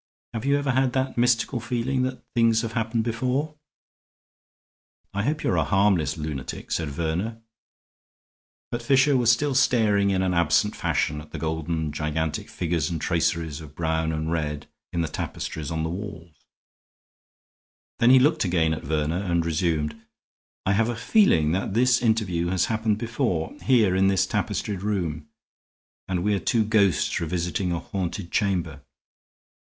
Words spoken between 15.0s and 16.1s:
the tapestries on the